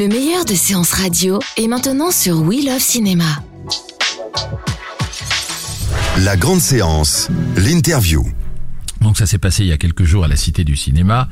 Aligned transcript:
Le 0.00 0.08
meilleur 0.08 0.46
de 0.46 0.54
séances 0.54 0.92
radio 0.92 1.40
est 1.58 1.68
maintenant 1.68 2.10
sur 2.10 2.40
We 2.40 2.64
Love 2.64 2.78
Cinéma. 2.80 3.44
La 6.20 6.38
grande 6.38 6.60
séance, 6.60 7.28
l'interview. 7.54 8.24
Donc 9.02 9.18
ça 9.18 9.26
s'est 9.26 9.36
passé 9.36 9.62
il 9.62 9.68
y 9.68 9.72
a 9.72 9.76
quelques 9.76 10.04
jours 10.04 10.24
à 10.24 10.28
la 10.28 10.36
Cité 10.36 10.64
du 10.64 10.74
Cinéma. 10.74 11.28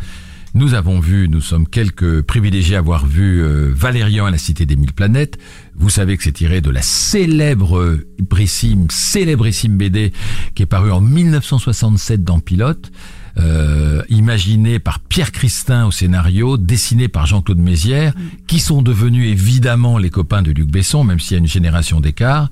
Nous 0.53 0.75
avons 0.75 1.01
vu, 1.01 1.31
nous 1.31 1.41
sommes 1.41 1.67
quelques 1.67 2.21
privilégiés 2.21 2.77
à 2.77 2.81
avoir 2.81 3.07
vu 3.07 3.43
euh, 3.43 3.73
Valérian 3.75 4.27
à 4.27 4.31
la 4.31 4.37
Cité 4.37 4.67
des 4.67 4.77
Mille 4.77 4.93
Planètes. 4.93 5.39
Vous 5.75 5.89
savez 5.89 6.19
que 6.19 6.23
c'est 6.23 6.33
tiré 6.33 6.61
de 6.61 6.69
la 6.69 6.83
célèbre 6.83 7.99
brissime, 8.19 8.89
célébrissime 8.91 9.79
BD 9.79 10.13
qui 10.55 10.65
est 10.65 10.67
parue 10.67 10.93
en 10.93 11.01
1967 11.01 12.23
dans 12.23 12.41
Pilote. 12.41 12.93
Euh, 13.41 14.03
imaginé 14.09 14.79
par 14.79 14.99
Pierre 14.99 15.31
Christin 15.31 15.87
au 15.87 15.91
scénario, 15.91 16.57
dessiné 16.57 17.09
par 17.09 17.27
Jean-Claude 17.27 17.59
Mézières, 17.59 18.13
qui 18.47 18.59
sont 18.59 18.83
devenus 18.83 19.31
évidemment 19.31 19.97
les 19.99 20.11
copains 20.11 20.43
de 20.43 20.51
Luc 20.51 20.69
Besson, 20.69 21.05
même 21.05 21.21
s'il 21.21 21.33
y 21.33 21.37
a 21.37 21.39
une 21.39 21.47
génération 21.47 22.01
d'écart. 22.01 22.51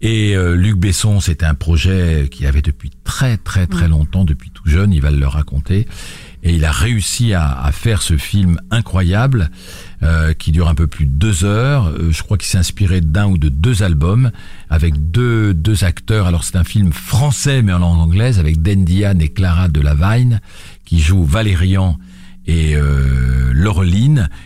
Et 0.00 0.36
euh, 0.36 0.54
Luc 0.54 0.76
Besson, 0.76 1.20
c'était 1.20 1.46
un 1.46 1.54
projet 1.54 2.28
qu'il 2.30 2.46
avait 2.46 2.62
depuis 2.62 2.90
très 3.04 3.36
très 3.38 3.66
très 3.66 3.88
longtemps, 3.88 4.24
depuis 4.24 4.50
tout 4.50 4.68
jeune, 4.68 4.92
il 4.92 5.00
va 5.00 5.10
le 5.10 5.26
raconter. 5.26 5.86
Et 6.42 6.54
il 6.54 6.64
a 6.64 6.72
réussi 6.72 7.34
à, 7.34 7.50
à 7.60 7.72
faire 7.72 8.02
ce 8.02 8.16
film 8.16 8.60
incroyable 8.70 9.50
euh, 10.02 10.32
qui 10.32 10.52
dure 10.52 10.68
un 10.68 10.76
peu 10.76 10.86
plus 10.86 11.06
de 11.06 11.10
deux 11.10 11.44
heures. 11.44 11.88
Euh, 11.88 12.12
je 12.12 12.22
crois 12.22 12.38
qu'il 12.38 12.46
s'est 12.46 12.58
inspiré 12.58 13.00
d'un 13.00 13.26
ou 13.26 13.36
de 13.36 13.48
deux 13.48 13.82
albums 13.82 14.30
avec 14.70 15.10
deux, 15.10 15.52
deux 15.54 15.82
acteurs. 15.82 16.28
Alors 16.28 16.44
c'est 16.44 16.56
un 16.56 16.62
film 16.62 16.92
français 16.92 17.62
mais 17.62 17.72
en 17.72 17.80
langue 17.80 17.98
anglaise 17.98 18.38
avec 18.38 18.62
Den 18.62 18.84
Diane 18.84 19.20
et 19.20 19.28
Clara 19.28 19.66
Delavigne 19.66 20.38
qui 20.84 21.00
jouent 21.00 21.24
Valérian 21.24 21.98
et 22.48 22.74
euh, 22.74 23.38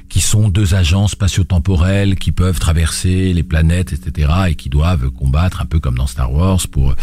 qui 0.08 0.20
sont 0.20 0.48
deux 0.48 0.74
agents 0.74 1.08
spatio-temporels 1.08 2.16
qui 2.16 2.32
peuvent 2.32 2.58
traverser 2.58 3.32
les 3.32 3.42
planètes, 3.42 3.92
etc., 3.92 4.30
et 4.48 4.54
qui 4.56 4.68
doivent 4.68 5.10
combattre 5.10 5.62
un 5.62 5.64
peu 5.64 5.80
comme 5.80 5.96
dans 5.96 6.06
Star 6.06 6.32
Wars 6.32 6.60
pour 6.70 6.94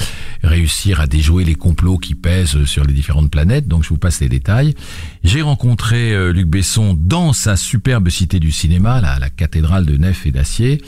réussir 0.44 1.00
à 1.00 1.08
déjouer 1.08 1.44
les 1.44 1.56
complots 1.56 1.98
qui 1.98 2.14
pèsent 2.14 2.66
sur 2.66 2.84
les 2.84 2.94
différentes 2.94 3.32
planètes. 3.32 3.68
Donc 3.68 3.84
je 3.84 3.90
vous 3.90 3.98
passe 3.98 4.20
les 4.20 4.30
détails. 4.30 4.76
J'ai 5.24 5.42
rencontré 5.42 6.14
euh, 6.14 6.32
Luc 6.32 6.48
Besson 6.48 6.96
dans 7.00 7.34
sa 7.34 7.56
superbe 7.56 8.10
cité 8.10 8.40
du 8.40 8.52
cinéma, 8.52 9.02
la, 9.02 9.18
la 9.18 9.30
cathédrale 9.30 9.86
de 9.86 9.98
nef 9.98 10.26
et 10.26 10.32
d'acier. 10.32 10.82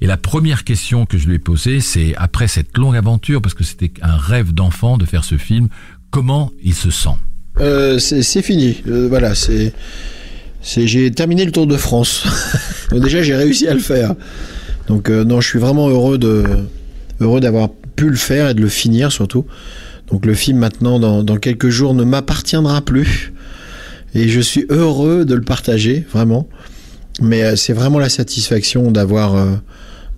Et 0.00 0.06
la 0.06 0.16
première 0.16 0.64
question 0.64 1.06
que 1.06 1.18
je 1.18 1.28
lui 1.28 1.36
ai 1.36 1.38
posée, 1.38 1.80
c'est 1.80 2.16
après 2.16 2.48
cette 2.48 2.76
longue 2.76 2.96
aventure, 2.96 3.40
parce 3.40 3.54
que 3.54 3.64
c'était 3.64 3.92
un 4.02 4.16
rêve 4.16 4.52
d'enfant 4.52 4.98
de 4.98 5.04
faire 5.04 5.24
ce 5.24 5.36
film, 5.36 5.68
comment 6.10 6.50
il 6.62 6.74
se 6.74 6.90
sent? 6.90 7.16
Euh, 7.60 7.98
c'est 7.98 8.42
fini. 8.42 8.82
Euh, 8.88 9.08
voilà, 9.08 9.34
c'est. 9.34 9.72
J'ai 10.62 11.10
terminé 11.10 11.44
le 11.44 11.52
Tour 11.52 11.66
de 11.66 11.76
France. 11.76 12.24
Déjà, 12.92 13.22
j'ai 13.22 13.34
réussi 13.34 13.66
à 13.68 13.74
le 13.74 13.80
faire. 13.80 14.14
Donc 14.86 15.10
euh, 15.10 15.24
non, 15.24 15.40
je 15.40 15.48
suis 15.48 15.58
vraiment 15.58 15.88
heureux 15.88 16.18
d'avoir 16.18 17.70
pu 17.96 18.08
le 18.08 18.16
faire 18.16 18.50
et 18.50 18.54
de 18.54 18.60
le 18.60 18.68
finir 18.68 19.12
surtout. 19.12 19.44
Donc 20.10 20.26
le 20.26 20.34
film 20.34 20.58
maintenant, 20.58 20.98
dans, 21.22 21.36
quelques 21.36 21.68
jours, 21.68 21.94
ne 21.94 22.04
m'appartiendra 22.04 22.80
plus. 22.80 23.32
Et 24.14 24.28
je 24.28 24.40
suis 24.40 24.66
heureux 24.70 25.24
de 25.24 25.34
le 25.34 25.42
partager, 25.42 26.06
vraiment. 26.12 26.48
Mais 27.20 27.56
c'est 27.56 27.72
vraiment 27.72 27.98
la 27.98 28.08
satisfaction 28.08 28.90
d'avoir 28.90 29.36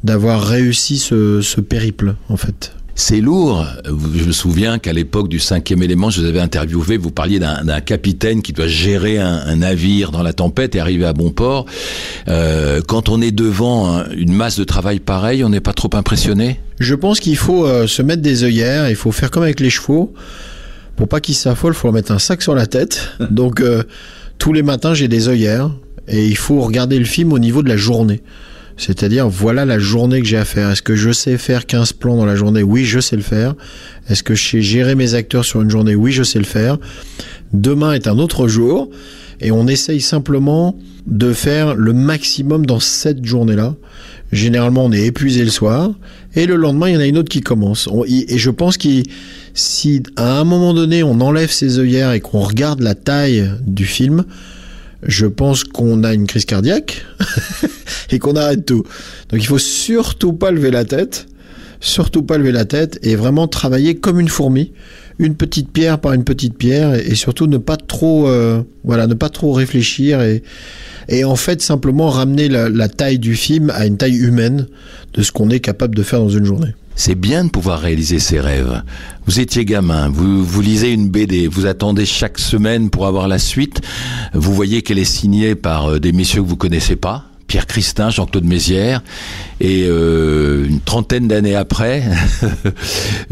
d'avoir 0.04 0.42
réussi 0.42 0.98
ce, 0.98 1.42
ce 1.42 1.60
périple, 1.60 2.14
en 2.28 2.36
fait. 2.36 2.72
C'est 3.00 3.22
lourd. 3.22 3.64
Je 3.86 4.24
me 4.24 4.30
souviens 4.32 4.78
qu'à 4.78 4.92
l'époque 4.92 5.28
du 5.28 5.38
cinquième 5.38 5.82
élément, 5.82 6.10
je 6.10 6.20
vous 6.20 6.26
avais 6.26 6.38
interviewé, 6.38 6.98
vous 6.98 7.10
parliez 7.10 7.38
d'un 7.38 7.80
capitaine 7.80 8.42
qui 8.42 8.52
doit 8.52 8.66
gérer 8.68 9.18
un, 9.18 9.40
un 9.46 9.56
navire 9.56 10.10
dans 10.10 10.22
la 10.22 10.34
tempête 10.34 10.74
et 10.74 10.80
arriver 10.80 11.06
à 11.06 11.14
bon 11.14 11.30
port. 11.30 11.64
Euh, 12.28 12.82
quand 12.86 13.08
on 13.08 13.22
est 13.22 13.30
devant 13.30 13.90
un- 13.96 14.10
une 14.10 14.34
masse 14.34 14.58
de 14.58 14.64
travail 14.64 15.00
pareille, 15.00 15.42
on 15.44 15.48
n'est 15.48 15.60
pas 15.62 15.72
trop 15.72 15.88
impressionné? 15.94 16.60
Je 16.78 16.94
pense 16.94 17.20
qu'il 17.20 17.38
faut 17.38 17.64
euh, 17.64 17.86
se 17.86 18.02
mettre 18.02 18.20
des 18.20 18.44
œillères, 18.44 18.90
il 18.90 18.96
faut 18.96 19.12
faire 19.12 19.30
comme 19.30 19.44
avec 19.44 19.60
les 19.60 19.70
chevaux. 19.70 20.12
Pour 20.96 21.08
pas 21.08 21.20
qu'ils 21.20 21.34
s'affolent, 21.36 21.72
il 21.72 21.76
faut 21.78 21.88
leur 21.88 21.94
mettre 21.94 22.12
un 22.12 22.18
sac 22.18 22.42
sur 22.42 22.54
la 22.54 22.66
tête. 22.66 23.08
Donc 23.30 23.62
euh, 23.62 23.82
tous 24.36 24.52
les 24.52 24.62
matins, 24.62 24.92
j'ai 24.92 25.08
des 25.08 25.28
œillères 25.28 25.70
et 26.06 26.26
il 26.26 26.36
faut 26.36 26.60
regarder 26.60 26.98
le 26.98 27.06
film 27.06 27.32
au 27.32 27.38
niveau 27.38 27.62
de 27.62 27.68
la 27.70 27.78
journée. 27.78 28.20
C'est-à-dire, 28.80 29.28
voilà 29.28 29.66
la 29.66 29.78
journée 29.78 30.22
que 30.22 30.26
j'ai 30.26 30.38
à 30.38 30.46
faire. 30.46 30.70
Est-ce 30.70 30.80
que 30.80 30.96
je 30.96 31.12
sais 31.12 31.36
faire 31.36 31.66
15 31.66 31.92
plans 31.92 32.16
dans 32.16 32.24
la 32.24 32.34
journée? 32.34 32.62
Oui, 32.62 32.86
je 32.86 32.98
sais 32.98 33.14
le 33.14 33.20
faire. 33.20 33.54
Est-ce 34.08 34.22
que 34.22 34.34
je 34.34 34.42
sais 34.42 34.62
gérer 34.62 34.94
mes 34.94 35.12
acteurs 35.12 35.44
sur 35.44 35.60
une 35.60 35.68
journée? 35.68 35.94
Oui, 35.94 36.12
je 36.12 36.22
sais 36.22 36.38
le 36.38 36.46
faire. 36.46 36.78
Demain 37.52 37.92
est 37.92 38.06
un 38.06 38.18
autre 38.18 38.48
jour 38.48 38.88
et 39.42 39.50
on 39.52 39.68
essaye 39.68 40.00
simplement 40.00 40.78
de 41.06 41.34
faire 41.34 41.74
le 41.74 41.92
maximum 41.92 42.64
dans 42.64 42.80
cette 42.80 43.22
journée-là. 43.22 43.74
Généralement, 44.32 44.86
on 44.86 44.92
est 44.92 45.04
épuisé 45.04 45.44
le 45.44 45.50
soir 45.50 45.90
et 46.34 46.46
le 46.46 46.56
lendemain, 46.56 46.88
il 46.88 46.94
y 46.94 46.96
en 46.96 47.00
a 47.00 47.06
une 47.06 47.18
autre 47.18 47.28
qui 47.28 47.42
commence. 47.42 47.86
Et 48.06 48.38
je 48.38 48.50
pense 48.50 48.78
que 48.78 48.88
si 49.52 50.02
à 50.16 50.40
un 50.40 50.44
moment 50.44 50.72
donné, 50.72 51.02
on 51.02 51.20
enlève 51.20 51.50
ses 51.50 51.78
œillères 51.78 52.12
et 52.12 52.20
qu'on 52.20 52.40
regarde 52.40 52.80
la 52.80 52.94
taille 52.94 53.50
du 53.66 53.84
film, 53.84 54.24
je 55.02 55.26
pense 55.26 55.64
qu'on 55.64 56.04
a 56.04 56.12
une 56.12 56.26
crise 56.26 56.44
cardiaque 56.44 57.04
et 58.10 58.18
qu'on 58.18 58.36
arrête 58.36 58.66
tout. 58.66 58.84
Donc 59.30 59.40
il 59.40 59.46
faut 59.46 59.58
surtout 59.58 60.32
pas 60.32 60.50
lever 60.50 60.70
la 60.70 60.84
tête, 60.84 61.26
surtout 61.80 62.22
pas 62.22 62.38
lever 62.38 62.52
la 62.52 62.64
tête 62.64 62.98
et 63.02 63.16
vraiment 63.16 63.48
travailler 63.48 63.96
comme 63.96 64.20
une 64.20 64.28
fourmi, 64.28 64.72
une 65.18 65.34
petite 65.34 65.70
pierre 65.70 65.98
par 65.98 66.12
une 66.12 66.24
petite 66.24 66.56
pierre 66.56 66.94
et, 66.94 67.14
surtout 67.14 67.46
ne 67.46 67.58
pas 67.58 67.76
trop, 67.76 68.28
euh, 68.28 68.62
voilà, 68.84 69.06
ne 69.06 69.14
pas 69.14 69.28
trop 69.28 69.52
réfléchir 69.52 70.20
et 71.08 71.24
en 71.24 71.36
fait 71.36 71.60
simplement 71.60 72.08
ramener 72.08 72.48
la, 72.48 72.68
la 72.68 72.88
taille 72.88 73.18
du 73.18 73.34
film 73.34 73.70
à 73.70 73.86
une 73.86 73.96
taille 73.96 74.16
humaine 74.16 74.66
de 75.14 75.22
ce 75.22 75.32
qu'on 75.32 75.50
est 75.50 75.60
capable 75.60 75.94
de 75.94 76.02
faire 76.02 76.20
dans 76.20 76.28
une 76.28 76.44
journée. 76.44 76.74
C'est 76.96 77.14
bien 77.14 77.44
de 77.44 77.50
pouvoir 77.50 77.80
réaliser 77.80 78.18
ses 78.18 78.40
rêves. 78.40 78.82
Vous 79.24 79.40
étiez 79.40 79.64
gamin, 79.64 80.10
vous, 80.10 80.44
vous 80.44 80.60
lisez 80.60 80.92
une 80.92 81.08
BD, 81.08 81.46
vous 81.46 81.64
attendez 81.64 82.04
chaque 82.04 82.38
semaine 82.38 82.90
pour 82.90 83.06
avoir 83.06 83.26
la 83.26 83.38
suite. 83.38 83.80
Vous 84.34 84.52
voyez 84.52 84.82
qu'elle 84.82 84.98
est 84.98 85.04
signée 85.04 85.54
par 85.54 85.92
euh, 85.92 85.98
des 85.98 86.12
messieurs 86.12 86.42
que 86.42 86.46
vous 86.46 86.56
connaissez 86.56 86.96
pas. 86.96 87.29
Pierre 87.50 87.66
Christin, 87.66 88.10
Jean-Claude 88.10 88.44
Mézières, 88.44 89.02
et 89.60 89.86
euh, 89.88 90.68
une 90.68 90.78
trentaine 90.78 91.26
d'années 91.26 91.56
après, 91.56 92.04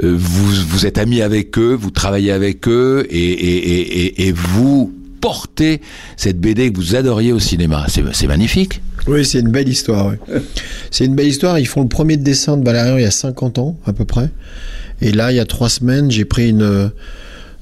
euh, 0.03 0.17
vous, 0.19 0.51
vous 0.69 0.87
êtes 0.87 0.99
amis 0.99 1.23
avec 1.23 1.57
eux, 1.57 1.79
vous 1.81 1.93
travaillez 1.93 2.33
avec 2.33 2.67
eux, 2.67 3.07
et, 3.11 3.17
et, 3.17 3.57
et, 3.57 4.03
et, 4.03 4.27
et 4.27 4.33
vous 4.33 4.93
portez 5.21 5.81
cette 6.17 6.41
BD 6.41 6.73
que 6.73 6.79
vous 6.79 6.97
adoriez 6.97 7.33
au 7.33 7.39
cinéma. 7.39 7.87
C'est 7.89 8.27
magnifique. 8.27 8.81
Oui, 9.07 9.25
c'est 9.25 9.39
une 9.39 9.53
belle 9.53 9.69
histoire. 9.69 10.09
oui. 10.09 10.41
C'est 10.91 11.05
une 11.05 11.15
belle 11.15 11.29
histoire. 11.29 11.61
Ils 11.61 11.69
font 11.69 11.83
le 11.83 11.89
premier 11.89 12.17
dessin 12.17 12.57
de 12.57 12.65
Valérian 12.65 12.97
il 12.97 13.03
y 13.03 13.07
a 13.07 13.13
50 13.13 13.59
ans 13.59 13.79
à 13.87 13.93
peu 13.93 14.05
près. 14.05 14.31
Et 15.01 15.13
là, 15.13 15.31
il 15.31 15.37
y 15.37 15.41
a 15.41 15.47
trois 15.47 15.69
semaines, 15.69 16.11
j'ai 16.11 16.25
pris 16.25 16.49
une 16.49 16.63
euh, 16.63 16.89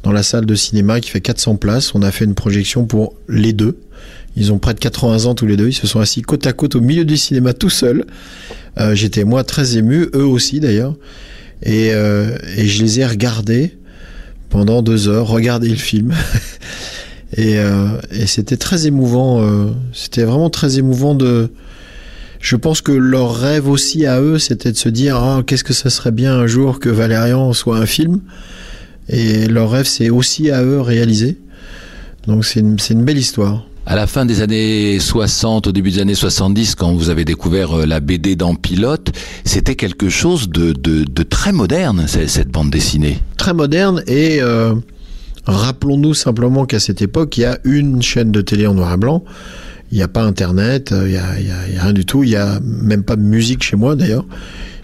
dans 0.03 0.13
la 0.13 0.23
salle 0.23 0.47
de 0.47 0.55
cinéma 0.55 1.01
qui 1.01 1.11
fait 1.11 1.21
400 1.21 1.57
places. 1.57 1.95
On 1.95 2.01
a 2.01 2.11
fait 2.11 2.25
une 2.25 2.35
projection 2.35 2.87
pour 2.87 3.15
les 3.29 3.53
deux. 3.53 3.79
Ils 4.37 4.53
ont 4.53 4.59
près 4.59 4.75
de 4.75 4.79
80 4.79 5.25
ans 5.25 5.35
tous 5.35 5.47
les 5.47 5.57
deux. 5.57 5.69
Ils 5.69 5.75
se 5.75 5.87
sont 5.87 5.99
assis 5.99 6.21
côte 6.21 6.47
à 6.47 6.53
côte 6.53 6.77
au 6.77 6.81
milieu 6.81 7.05
du 7.05 7.17
cinéma 7.17 7.55
tout 7.55 7.71
seuls. 7.71 8.05
Euh, 8.79 8.95
J'étais 8.95 9.25
moi 9.25 9.45
très 9.45 9.79
ému, 9.79 10.09
eux 10.15 10.27
aussi 10.27 10.61
d'ailleurs. 10.61 10.95
Et, 11.63 11.91
euh, 11.95 12.37
et 12.57 12.67
je 12.67 12.83
les 12.83 13.01
ai 13.01 13.07
regardés 13.07 13.75
pendant 14.51 14.83
deux 14.83 15.09
heures, 15.09 15.27
regarder 15.27 15.71
le 15.71 15.77
film. 15.77 16.15
Et, 17.37 17.59
euh, 17.59 17.89
et 18.13 18.27
c'était 18.27 18.57
très 18.57 18.87
émouvant. 18.87 19.45
c'était 19.93 20.23
vraiment 20.23 20.49
très 20.49 20.79
émouvant 20.79 21.17
de. 21.17 21.51
Je 22.41 22.55
pense 22.55 22.81
que 22.81 22.93
leur 22.93 23.35
rêve 23.35 23.69
aussi 23.69 24.07
à 24.07 24.21
eux, 24.21 24.39
c'était 24.39 24.71
de 24.71 24.77
se 24.77 24.89
dire 24.89 25.17
ah 25.17 25.43
qu'est-ce 25.45 25.65
que 25.65 25.73
ça 25.73 25.91
serait 25.91 26.13
bien 26.13 26.33
un 26.33 26.47
jour 26.47 26.79
que 26.79 26.89
Valérian 26.89 27.53
soit 27.53 27.79
un 27.79 27.85
film. 27.85 28.21
Et 29.09 29.49
leur 29.49 29.73
rêve, 29.73 29.87
c'est 29.87 30.09
aussi 30.09 30.53
à 30.53 30.63
eux 30.63 30.81
réalisé. 30.81 31.37
Donc 32.29 32.45
c'est 32.45 32.61
une 32.61 33.05
belle 33.05 33.19
histoire. 33.19 33.67
À 33.89 33.95
la 33.95 34.09
fin 34.09 34.27
des 34.27 34.43
années 34.43 34.99
60, 34.99 35.69
au 35.69 35.73
début 35.73 35.93
des 35.93 36.01
années 36.01 36.15
70, 36.15 36.75
quand 36.75 36.93
vous 36.93 37.09
avez 37.09 37.25
découvert 37.25 37.79
euh, 37.79 37.87
la 37.87 38.01
BD 38.01 38.35
dans 38.35 38.57
Pilote, 38.57 39.13
c'était 39.45 39.77
quelque 39.77 40.09
chose 40.09 40.49
de, 40.49 40.73
de, 40.73 41.05
de 41.05 41.23
très 41.23 41.53
moderne, 41.53 42.07
cette 42.09 42.49
bande 42.49 42.71
dessinée. 42.71 43.21
Très 43.37 43.55
moderne 43.55 44.03
et 44.09 44.43
euh, 44.43 44.75
Rappelons-nous 45.47 46.15
simplement 46.15 46.67
qu'à 46.67 46.81
cette 46.81 47.03
époque, 47.03 47.39
il 47.39 47.43
y 47.43 47.45
a 47.45 47.59
une 47.63 48.03
chaîne 48.03 48.33
de 48.33 48.41
télé 48.41 48.67
en 48.67 48.75
noir 48.75 48.93
et 48.95 48.97
blanc. 48.97 49.23
Il 49.93 49.99
n'y 49.99 50.03
a 50.03 50.09
pas 50.09 50.23
Internet, 50.23 50.93
il 50.93 51.13
n'y 51.13 51.17
a, 51.17 51.81
rien 51.81 51.93
du 51.93 52.05
tout. 52.05 52.25
Il 52.25 52.31
n'y 52.31 52.37
a 52.37 52.59
même 52.61 53.05
pas 53.05 53.15
de 53.15 53.23
musique 53.23 53.63
chez 53.63 53.77
moi 53.77 53.95
d'ailleurs. 53.95 54.27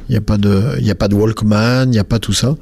Il 0.08 0.12
n'y 0.12 0.16
a 0.16 0.20
a 0.20 0.94
pas 0.94 1.08
de 1.08 1.14
Walkman, 1.14 1.86
il 1.86 1.90
n'y 1.90 1.98
a 1.98 2.04
pas 2.04 2.20
tout 2.20 2.32
ça. 2.32 2.54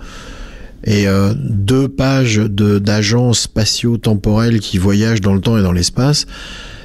Et 0.85 1.07
euh, 1.07 1.35
deux 1.37 1.89
pages 1.89 2.39
d'agents 2.39 3.33
spatiaux 3.33 3.99
temporels 3.99 4.61
qui 4.61 4.79
voyagent 4.79 5.21
dans 5.21 5.35
le 5.35 5.41
temps 5.41 5.59
et 5.59 5.63
dans 5.63 5.73
l'espace, 5.73 6.27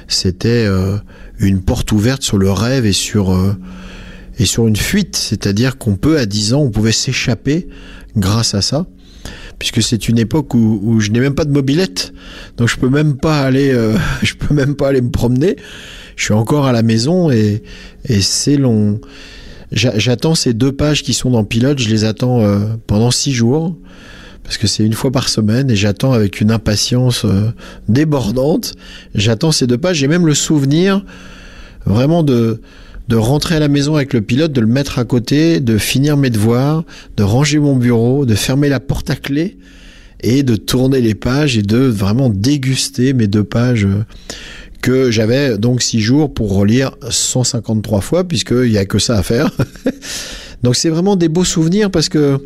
c'était 0.08 0.66
euh, 0.66 0.96
une 1.38 1.62
porte 1.62 1.92
ouverte 1.92 2.22
sur 2.22 2.38
le 2.38 2.50
rêve 2.50 2.86
et 2.86 2.92
sur 2.92 3.32
euh, 3.32 3.54
et 4.38 4.44
sur 4.44 4.66
une 4.66 4.76
fuite. 4.76 5.16
C'est-à-dire 5.16 5.78
qu'on 5.78 5.96
peut 5.96 6.18
à 6.18 6.26
10 6.26 6.54
ans, 6.54 6.60
on 6.60 6.70
pouvait 6.70 6.92
s'échapper 6.92 7.68
grâce 8.16 8.54
à 8.54 8.62
ça 8.62 8.86
puisque 9.58 9.82
c'est 9.82 10.08
une 10.08 10.18
époque 10.18 10.54
où, 10.54 10.80
où 10.82 11.00
je 11.00 11.10
n'ai 11.10 11.20
même 11.20 11.34
pas 11.34 11.44
de 11.44 11.50
mobilette, 11.50 12.12
donc 12.56 12.68
je 12.68 12.76
peux 12.76 12.88
même 12.88 13.16
pas 13.16 13.40
aller, 13.40 13.70
euh, 13.72 13.96
je 14.22 14.34
peux 14.34 14.54
même 14.54 14.74
pas 14.74 14.88
aller 14.88 15.00
me 15.00 15.10
promener. 15.10 15.56
Je 16.16 16.24
suis 16.24 16.34
encore 16.34 16.66
à 16.66 16.72
la 16.72 16.82
maison 16.82 17.30
et, 17.30 17.62
et 18.06 18.20
c'est 18.22 18.56
long. 18.56 19.00
J'attends 19.76 20.34
ces 20.34 20.54
deux 20.54 20.72
pages 20.72 21.02
qui 21.02 21.12
sont 21.12 21.30
dans 21.30 21.44
Pilote, 21.44 21.78
je 21.78 21.90
les 21.90 22.04
attends 22.04 22.40
euh, 22.40 22.60
pendant 22.86 23.10
six 23.10 23.32
jours 23.32 23.76
parce 24.42 24.56
que 24.56 24.66
c'est 24.66 24.86
une 24.86 24.94
fois 24.94 25.10
par 25.10 25.28
semaine 25.28 25.70
et 25.70 25.76
j'attends 25.76 26.12
avec 26.12 26.40
une 26.40 26.50
impatience 26.50 27.26
euh, 27.26 27.50
débordante. 27.86 28.74
J'attends 29.14 29.52
ces 29.52 29.66
deux 29.66 29.76
pages. 29.76 29.96
J'ai 29.96 30.08
même 30.08 30.26
le 30.26 30.34
souvenir 30.34 31.04
vraiment 31.84 32.22
de 32.22 32.60
de 33.08 33.16
rentrer 33.16 33.54
à 33.54 33.60
la 33.60 33.68
maison 33.68 33.94
avec 33.94 34.14
le 34.14 34.20
pilote, 34.20 34.52
de 34.52 34.60
le 34.60 34.66
mettre 34.66 34.98
à 34.98 35.04
côté, 35.04 35.60
de 35.60 35.78
finir 35.78 36.16
mes 36.16 36.30
devoirs, 36.30 36.82
de 37.16 37.22
ranger 37.22 37.60
mon 37.60 37.76
bureau, 37.76 38.26
de 38.26 38.34
fermer 38.34 38.68
la 38.68 38.80
porte 38.80 39.10
à 39.10 39.14
clé 39.14 39.58
et 40.22 40.42
de 40.42 40.56
tourner 40.56 41.00
les 41.00 41.14
pages 41.14 41.56
et 41.56 41.62
de 41.62 41.78
vraiment 41.78 42.30
déguster 42.30 43.12
mes 43.12 43.26
deux 43.26 43.44
pages 43.44 43.84
euh, 43.84 44.04
que 44.86 45.10
j'avais 45.10 45.58
donc 45.58 45.82
six 45.82 46.00
jours 46.00 46.32
pour 46.32 46.54
relire 46.54 46.92
153 47.10 48.00
fois 48.00 48.22
puisqu'il 48.22 48.70
n'y 48.70 48.78
a 48.78 48.84
que 48.84 49.00
ça 49.00 49.18
à 49.18 49.24
faire. 49.24 49.50
donc 50.62 50.76
c'est 50.76 50.90
vraiment 50.90 51.16
des 51.16 51.28
beaux 51.28 51.42
souvenirs 51.42 51.90
parce 51.90 52.08
que 52.08 52.38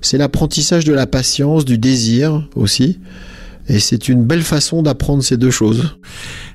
c'est 0.00 0.18
l'apprentissage 0.18 0.84
de 0.84 0.92
la 0.92 1.06
patience, 1.06 1.64
du 1.64 1.78
désir 1.78 2.48
aussi. 2.56 2.98
Et 3.68 3.78
c'est 3.78 4.08
une 4.08 4.24
belle 4.24 4.42
façon 4.42 4.82
d'apprendre 4.82 5.22
ces 5.22 5.36
deux 5.36 5.52
choses. 5.52 5.96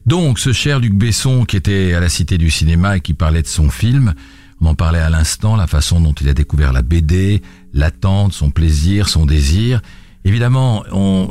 Donc, 0.05 0.39
ce 0.39 0.51
cher 0.51 0.81
Luc 0.81 0.93
Besson 0.93 1.45
qui 1.45 1.55
était 1.55 1.93
à 1.93 2.01
la 2.01 2.09
Cité 2.09 2.37
du 2.37 2.51
Cinéma 2.51 2.97
et 2.97 2.99
qui 2.99 3.13
parlait 3.13 3.41
de 3.41 3.47
son 3.47 3.69
film, 3.69 4.13
on 4.59 4.65
en 4.65 4.75
parlait 4.75 4.99
à 4.99 5.09
l'instant, 5.09 5.55
la 5.55 5.67
façon 5.67 6.01
dont 6.01 6.11
il 6.19 6.27
a 6.27 6.33
découvert 6.33 6.73
la 6.73 6.81
BD, 6.81 7.41
l'attente, 7.73 8.33
son 8.33 8.51
plaisir, 8.51 9.07
son 9.07 9.25
désir. 9.25 9.81
Évidemment, 10.27 10.83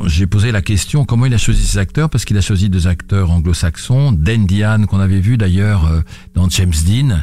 j'ai 0.07 0.25
posé 0.25 0.51
la 0.51 0.63
question 0.63 1.05
comment 1.05 1.27
il 1.27 1.33
a 1.35 1.37
choisi 1.37 1.63
ses 1.63 1.77
acteurs, 1.77 2.09
parce 2.09 2.25
qu'il 2.25 2.35
a 2.35 2.41
choisi 2.41 2.67
deux 2.67 2.87
acteurs 2.87 3.29
anglo-saxons, 3.29 4.11
Dan 4.11 4.47
Diane 4.47 4.87
qu'on 4.87 4.99
avait 4.99 5.19
vu 5.19 5.37
d'ailleurs 5.37 5.85
euh, 5.85 6.01
dans 6.33 6.49
James 6.49 6.73
Dean, 6.83 7.19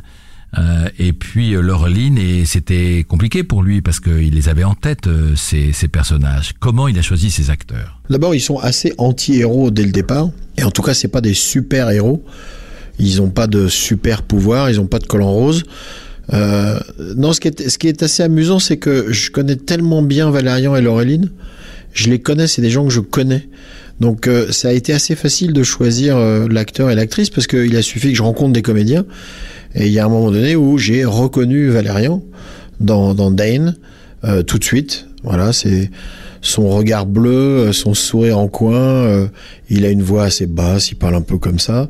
euh, 0.56 0.88
et 1.00 1.12
puis 1.12 1.52
euh, 1.52 1.60
Laureline, 1.60 2.16
et 2.16 2.44
c'était 2.44 3.04
compliqué 3.08 3.42
pour 3.42 3.64
lui 3.64 3.82
parce 3.82 3.98
qu'il 3.98 4.34
les 4.34 4.48
avait 4.48 4.62
en 4.62 4.74
tête, 4.74 5.08
ces, 5.34 5.72
ces, 5.72 5.88
personnages. 5.88 6.52
Comment 6.60 6.86
il 6.86 6.96
a 6.96 7.02
choisi 7.02 7.28
ses 7.28 7.50
acteurs? 7.50 8.00
D'abord, 8.08 8.36
ils 8.36 8.40
sont 8.40 8.58
assez 8.58 8.94
anti-héros 8.96 9.72
dès 9.72 9.84
le 9.84 9.90
départ, 9.90 10.28
et 10.56 10.62
en 10.62 10.70
tout 10.70 10.82
cas, 10.82 10.94
c'est 10.94 11.08
pas 11.08 11.20
des 11.20 11.34
super-héros. 11.34 12.24
Ils 13.00 13.16
n'ont 13.16 13.30
pas 13.30 13.48
de 13.48 13.66
super 13.66 14.22
pouvoir, 14.22 14.70
ils 14.70 14.76
n'ont 14.76 14.86
pas 14.86 15.00
de 15.00 15.08
collant 15.08 15.32
rose. 15.32 15.64
Non, 16.30 17.32
ce 17.32 17.40
qui 17.40 17.48
est, 17.48 17.68
ce 17.68 17.78
qui 17.78 17.88
est 17.88 18.04
assez 18.04 18.22
amusant, 18.22 18.60
c'est 18.60 18.76
que 18.76 19.12
je 19.12 19.32
connais 19.32 19.56
tellement 19.56 20.02
bien 20.02 20.30
Valérian 20.30 20.76
et 20.76 20.80
Laureline. 20.80 21.30
Je 21.94 22.10
les 22.10 22.18
connais, 22.18 22.46
c'est 22.46 22.60
des 22.60 22.70
gens 22.70 22.84
que 22.84 22.92
je 22.92 23.00
connais. 23.00 23.48
Donc 24.00 24.26
euh, 24.26 24.50
ça 24.50 24.68
a 24.68 24.72
été 24.72 24.92
assez 24.92 25.14
facile 25.14 25.52
de 25.52 25.62
choisir 25.62 26.16
euh, 26.16 26.48
l'acteur 26.50 26.90
et 26.90 26.96
l'actrice 26.96 27.30
parce 27.30 27.46
qu'il 27.46 27.74
a 27.76 27.82
suffi 27.82 28.10
que 28.10 28.16
je 28.16 28.22
rencontre 28.22 28.52
des 28.52 28.62
comédiens. 28.62 29.06
Et 29.74 29.86
il 29.86 29.92
y 29.92 29.98
a 30.00 30.04
un 30.04 30.08
moment 30.08 30.30
donné 30.30 30.56
où 30.56 30.76
j'ai 30.76 31.04
reconnu 31.04 31.68
Valérian 31.68 32.22
dans, 32.80 33.14
dans 33.14 33.30
Dane 33.30 33.76
euh, 34.24 34.42
tout 34.42 34.58
de 34.58 34.64
suite. 34.64 35.06
Voilà, 35.22 35.52
c'est 35.52 35.90
son 36.42 36.68
regard 36.68 37.06
bleu, 37.06 37.72
son 37.72 37.94
sourire 37.94 38.38
en 38.38 38.48
coin. 38.48 39.28
il 39.70 39.86
a 39.86 39.88
une 39.88 40.02
voix 40.02 40.24
assez 40.24 40.44
basse, 40.44 40.90
il 40.90 40.96
parle 40.96 41.14
un 41.14 41.22
peu 41.22 41.38
comme 41.38 41.58
ça 41.58 41.88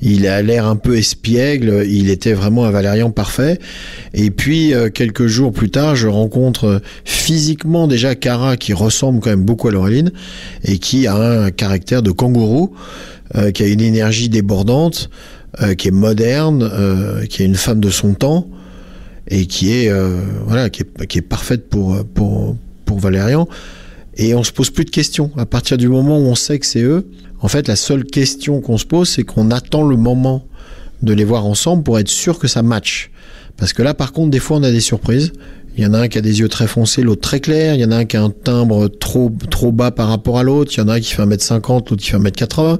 il 0.00 0.26
a 0.26 0.42
l'air 0.42 0.66
un 0.66 0.76
peu 0.76 0.96
espiègle, 0.96 1.84
il 1.86 2.10
était 2.10 2.32
vraiment 2.32 2.64
un 2.64 2.70
Valérian 2.70 3.10
parfait. 3.10 3.58
Et 4.14 4.30
puis 4.30 4.74
euh, 4.74 4.90
quelques 4.90 5.26
jours 5.26 5.52
plus 5.52 5.70
tard, 5.70 5.96
je 5.96 6.06
rencontre 6.06 6.80
physiquement 7.04 7.86
déjà 7.86 8.14
Cara 8.14 8.56
qui 8.56 8.72
ressemble 8.72 9.20
quand 9.20 9.30
même 9.30 9.44
beaucoup 9.44 9.68
à 9.68 9.72
Laureline 9.72 10.12
et 10.64 10.78
qui 10.78 11.06
a 11.06 11.16
un 11.16 11.50
caractère 11.50 12.02
de 12.02 12.10
kangourou, 12.10 12.74
euh, 13.34 13.50
qui 13.50 13.62
a 13.62 13.66
une 13.66 13.80
énergie 13.80 14.28
débordante, 14.28 15.10
euh, 15.62 15.74
qui 15.74 15.88
est 15.88 15.92
moderne, 15.92 16.70
qui 17.28 17.42
est 17.42 17.46
une 17.46 17.56
femme 17.56 17.80
de 17.80 17.90
son 17.90 18.14
temps 18.14 18.48
et 19.30 19.46
qui 19.46 19.72
est 19.72 19.92
voilà 20.46 20.70
qui 20.70 20.82
est, 20.82 21.06
qui 21.06 21.18
est 21.18 21.22
parfaite 21.22 21.68
pour 21.68 22.04
pour 22.14 22.56
pour 22.84 22.98
Valérian. 22.98 23.48
Et 24.16 24.34
on 24.34 24.42
se 24.42 24.50
pose 24.50 24.70
plus 24.70 24.84
de 24.84 24.90
questions 24.90 25.30
à 25.36 25.46
partir 25.46 25.76
du 25.76 25.88
moment 25.88 26.18
où 26.18 26.22
on 26.22 26.34
sait 26.34 26.58
que 26.58 26.66
c'est 26.66 26.82
eux 26.82 27.08
en 27.40 27.48
fait, 27.48 27.68
la 27.68 27.76
seule 27.76 28.04
question 28.04 28.60
qu'on 28.60 28.78
se 28.78 28.84
pose, 28.84 29.08
c'est 29.08 29.22
qu'on 29.22 29.50
attend 29.50 29.82
le 29.82 29.96
moment 29.96 30.44
de 31.02 31.12
les 31.12 31.24
voir 31.24 31.46
ensemble 31.46 31.82
pour 31.84 31.98
être 31.98 32.08
sûr 32.08 32.38
que 32.38 32.48
ça 32.48 32.62
match. 32.62 33.10
Parce 33.56 33.72
que 33.72 33.82
là, 33.82 33.94
par 33.94 34.12
contre, 34.12 34.30
des 34.30 34.38
fois, 34.38 34.56
on 34.56 34.62
a 34.62 34.70
des 34.70 34.80
surprises. 34.80 35.32
Il 35.76 35.84
y 35.84 35.86
en 35.86 35.94
a 35.94 36.00
un 36.00 36.08
qui 36.08 36.18
a 36.18 36.20
des 36.20 36.40
yeux 36.40 36.48
très 36.48 36.66
foncés, 36.66 37.02
l'autre 37.02 37.20
très 37.20 37.38
clair. 37.38 37.74
Il 37.74 37.80
y 37.80 37.84
en 37.84 37.92
a 37.92 37.96
un 37.98 38.04
qui 38.04 38.16
a 38.16 38.22
un 38.22 38.30
timbre 38.30 38.88
trop, 38.88 39.32
trop 39.48 39.70
bas 39.70 39.92
par 39.92 40.08
rapport 40.08 40.38
à 40.38 40.42
l'autre. 40.42 40.72
Il 40.74 40.78
y 40.78 40.80
en 40.80 40.88
a 40.88 40.94
un 40.94 41.00
qui 41.00 41.12
fait 41.12 41.22
1m50, 41.22 41.90
l'autre 41.90 41.96
qui 41.96 42.10
fait 42.10 42.18
1m80. 42.18 42.78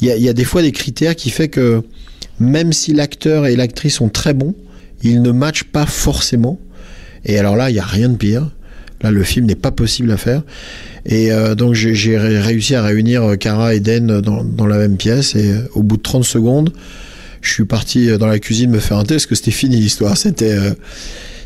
Il 0.00 0.08
y, 0.08 0.10
a, 0.10 0.16
il 0.16 0.22
y 0.22 0.28
a 0.28 0.32
des 0.32 0.44
fois 0.44 0.62
des 0.62 0.72
critères 0.72 1.16
qui 1.16 1.28
fait 1.28 1.48
que 1.48 1.82
même 2.38 2.72
si 2.72 2.94
l'acteur 2.94 3.46
et 3.46 3.56
l'actrice 3.56 3.96
sont 3.96 4.08
très 4.08 4.32
bons, 4.32 4.54
ils 5.02 5.20
ne 5.20 5.30
matchent 5.30 5.64
pas 5.64 5.84
forcément. 5.84 6.58
Et 7.26 7.38
alors 7.38 7.56
là, 7.56 7.68
il 7.68 7.74
n'y 7.74 7.78
a 7.78 7.84
rien 7.84 8.08
de 8.08 8.16
pire. 8.16 8.50
Là, 9.02 9.10
le 9.10 9.22
film 9.22 9.46
n'est 9.46 9.54
pas 9.54 9.70
possible 9.70 10.10
à 10.10 10.16
faire. 10.16 10.42
Et 11.06 11.32
euh, 11.32 11.54
donc, 11.54 11.74
j'ai 11.74 12.18
réussi 12.18 12.74
à 12.74 12.82
réunir 12.82 13.38
Cara 13.38 13.74
et 13.74 13.80
Den 13.80 14.20
dans, 14.20 14.66
la 14.66 14.76
même 14.76 14.96
pièce. 14.96 15.34
Et 15.34 15.52
euh, 15.52 15.68
au 15.74 15.82
bout 15.82 15.96
de 15.96 16.02
30 16.02 16.24
secondes, 16.24 16.72
je 17.40 17.52
suis 17.52 17.64
parti 17.64 18.16
dans 18.18 18.26
la 18.26 18.38
cuisine 18.38 18.70
me 18.70 18.78
faire 18.78 18.98
un 18.98 19.04
thé 19.04 19.14
parce 19.14 19.26
que 19.26 19.34
c'était 19.34 19.50
fini 19.50 19.76
l'histoire. 19.76 20.16
C'était, 20.16 20.52
euh, 20.52 20.72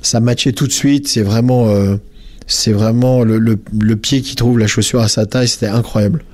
ça 0.03 0.21
matchait 0.21 0.53
tout 0.53 0.67
de 0.67 0.73
suite. 0.73 1.09
C'est 1.09 1.23
vraiment, 1.23 1.73
c'est 2.47 2.73
vraiment 2.73 3.23
le, 3.23 3.39
le, 3.39 3.97
pied 3.97 4.21
qui 4.21 4.35
trouve 4.35 4.59
la 4.59 4.67
chaussure 4.67 5.01
à 5.01 5.09
sa 5.09 5.25
taille. 5.27 5.49
C'était 5.49 5.67
incroyable 5.67 6.25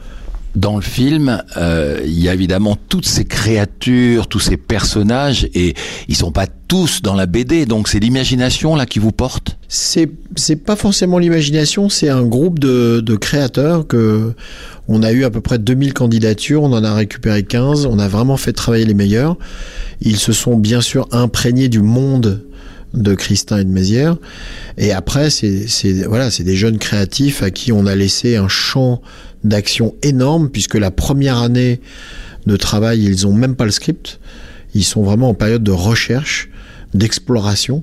dans 0.55 0.76
le 0.76 0.82
film, 0.82 1.43
euh, 1.56 2.00
il 2.04 2.19
y 2.19 2.28
a 2.28 2.35
évidemment 2.35 2.76
toutes 2.88 3.07
ces 3.07 3.25
créatures, 3.25 4.26
tous 4.26 4.40
ces 4.40 4.57
personnages, 4.57 5.49
et 5.54 5.75
ils 6.09 6.16
sont 6.16 6.33
pas 6.33 6.47
tous 6.47 7.02
dans 7.02 7.14
la 7.14 7.26
BD, 7.26 7.66
donc 7.66 7.88
c'est 7.88 8.00
l'imagination 8.00 8.75
là 8.75 8.87
qui 8.87 8.99
vous 8.99 9.12
porte? 9.12 9.59
C'est 9.69 10.11
c'est 10.37 10.57
pas 10.57 10.76
forcément 10.76 11.19
l'imagination, 11.19 11.88
c'est 11.88 12.09
un 12.09 12.23
groupe 12.23 12.59
de, 12.59 13.00
de 13.00 13.16
créateurs 13.16 13.87
que 13.87 14.35
on 14.88 15.02
a 15.04 15.12
eu 15.12 15.25
à 15.25 15.30
peu 15.30 15.40
près 15.40 15.59
2000 15.59 15.95
candidatures, 15.95 16.62
on 16.64 16.73
en 16.73 16.83
a 16.83 16.95
récupéré 16.95 17.45
15, 17.45 17.87
on 17.87 17.99
a 18.00 18.09
vraiment 18.09 18.37
fait 18.37 18.52
travailler 18.52 18.85
les 18.85 18.95
meilleurs. 18.95 19.37
Ils 20.00 20.19
se 20.19 20.33
sont 20.33 20.57
bien 20.57 20.80
sûr 20.80 21.07
imprégnés 21.12 21.69
du 21.69 21.80
monde 21.80 22.45
de 22.94 23.14
Christin 23.14 23.59
et 23.59 23.64
de 23.64 23.70
Mézières. 23.70 24.16
Et 24.78 24.92
après, 24.92 25.30
c'est 25.30 25.66
voilà, 26.06 26.30
c'est 26.30 26.44
des 26.44 26.56
jeunes 26.56 26.78
créatifs 26.78 27.42
à 27.42 27.50
qui 27.50 27.73
on 27.73 27.87
a 27.87 27.94
laissé 27.94 28.37
un 28.37 28.49
champ 28.49 29.02
d'action 29.44 29.94
énorme, 30.02 30.50
puisque 30.50 30.75
la 30.75 30.90
première 30.90 31.38
année 31.38 31.80
de 32.47 32.56
travail, 32.56 33.04
ils 33.04 33.26
ont 33.26 33.32
même 33.32 33.56
pas 33.56 33.64
le 33.64 33.70
script. 33.70 34.18
Ils 34.75 34.85
sont 34.85 35.02
vraiment 35.02 35.30
en 35.30 35.35
période 35.35 35.62
de 35.62 35.73
recherche, 35.73 36.49
d'exploration. 36.94 37.82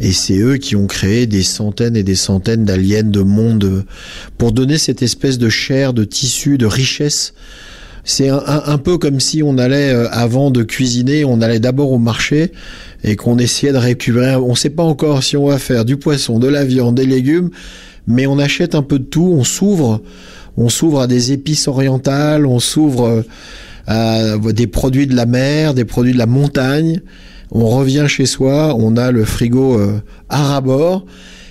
Et 0.00 0.12
c'est 0.12 0.38
eux 0.38 0.58
qui 0.58 0.76
ont 0.76 0.86
créé 0.86 1.26
des 1.26 1.42
centaines 1.42 1.96
et 1.96 2.04
des 2.04 2.14
centaines 2.14 2.64
d'aliens 2.64 3.02
de 3.02 3.20
monde 3.20 3.84
pour 4.36 4.52
donner 4.52 4.78
cette 4.78 5.02
espèce 5.02 5.38
de 5.38 5.48
chair, 5.48 5.92
de 5.92 6.04
tissu, 6.04 6.56
de 6.56 6.66
richesse. 6.66 7.34
C'est 8.10 8.30
un, 8.30 8.78
peu 8.78 8.96
comme 8.96 9.20
si 9.20 9.42
on 9.42 9.58
allait, 9.58 9.92
euh, 9.92 10.08
avant 10.10 10.50
de 10.50 10.62
cuisiner, 10.62 11.26
on 11.26 11.42
allait 11.42 11.60
d'abord 11.60 11.92
au 11.92 11.98
marché 11.98 12.52
et 13.04 13.16
qu'on 13.16 13.38
essayait 13.38 13.72
de 13.72 13.76
récupérer. 13.76 14.34
On 14.34 14.52
ne 14.52 14.56
sait 14.56 14.70
pas 14.70 14.82
encore 14.82 15.22
si 15.22 15.36
on 15.36 15.46
va 15.46 15.58
faire 15.58 15.84
du 15.84 15.98
poisson, 15.98 16.38
de 16.38 16.48
la 16.48 16.64
viande, 16.64 16.94
des 16.94 17.04
légumes, 17.04 17.50
mais 18.06 18.26
on 18.26 18.38
achète 18.38 18.74
un 18.74 18.82
peu 18.82 18.98
de 18.98 19.04
tout, 19.04 19.34
on 19.36 19.44
s'ouvre 19.44 20.00
on 20.58 20.68
s'ouvre 20.68 21.00
à 21.00 21.06
des 21.06 21.30
épices 21.30 21.68
orientales, 21.68 22.44
on 22.44 22.58
s'ouvre 22.58 23.06
euh, 23.06 23.22
à 23.86 24.36
des 24.52 24.66
produits 24.66 25.06
de 25.06 25.14
la 25.14 25.24
mer, 25.24 25.72
des 25.72 25.84
produits 25.84 26.12
de 26.12 26.18
la 26.18 26.26
montagne. 26.26 27.00
On 27.52 27.68
revient 27.68 28.06
chez 28.08 28.26
soi, 28.26 28.74
on 28.76 28.96
a 28.96 29.12
le 29.12 29.24
frigo 29.24 29.78
euh, 29.78 30.00
à 30.28 30.42
rabord. 30.42 31.06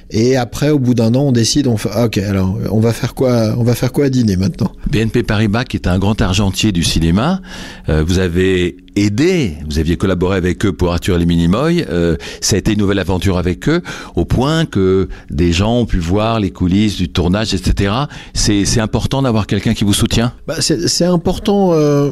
Et 0.09 0.37
après, 0.37 0.69
au 0.69 0.79
bout 0.79 0.93
d'un 0.93 1.13
an, 1.15 1.21
on 1.21 1.31
décide, 1.31 1.67
on 1.67 1.75
fait, 1.75 1.89
ok, 1.95 2.17
alors, 2.19 2.57
on 2.71 2.79
va 2.79 2.93
faire 2.93 3.13
quoi, 3.13 3.55
on 3.57 3.63
va 3.63 3.75
faire 3.75 3.91
quoi 3.91 4.05
à 4.05 4.09
dîner 4.09 4.37
maintenant? 4.37 4.71
BNP 4.89 5.23
Paribas, 5.23 5.65
qui 5.65 5.75
est 5.75 5.87
un 5.87 5.99
grand 5.99 6.21
argentier 6.21 6.71
du 6.71 6.83
cinéma, 6.83 7.41
euh, 7.89 8.03
vous 8.07 8.19
avez 8.19 8.77
aidé, 8.95 9.57
vous 9.69 9.79
aviez 9.79 9.97
collaboré 9.97 10.37
avec 10.37 10.65
eux 10.65 10.71
pour 10.71 10.93
Arthur 10.93 11.17
et 11.17 11.19
les 11.19 11.25
Minimoy, 11.25 11.85
euh, 11.89 12.15
ça 12.41 12.55
a 12.55 12.59
été 12.59 12.73
une 12.73 12.79
nouvelle 12.79 12.99
aventure 12.99 13.37
avec 13.37 13.67
eux, 13.67 13.81
au 14.15 14.23
point 14.23 14.65
que 14.65 15.09
des 15.29 15.51
gens 15.51 15.79
ont 15.79 15.85
pu 15.85 15.99
voir 15.99 16.39
les 16.39 16.51
coulisses 16.51 16.95
du 16.95 17.09
tournage, 17.09 17.53
etc. 17.53 17.93
C'est 18.33 18.79
important 18.79 19.21
d'avoir 19.21 19.45
quelqu'un 19.45 19.73
qui 19.73 19.83
vous 19.83 19.93
soutient? 19.93 20.31
Bah, 20.47 20.55
C'est 20.59 21.05
important. 21.05 21.73
Euh, 21.73 22.11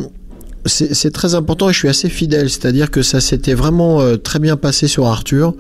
c'est 0.66 1.12
très 1.12 1.36
important 1.36 1.70
et 1.70 1.74
je 1.74 1.78
suis 1.78 1.90
assez 1.90 2.10
fidèle. 2.10 2.50
C'est-à-dire 2.50 2.90
que 2.90 3.04
ça 3.04 3.22
s'était 3.22 3.54
vraiment 3.54 4.02
euh, 4.02 4.18
très 4.18 4.40
bien 4.40 4.58
passé 4.58 4.88
sur 4.88 5.06
Arthur. 5.06 5.54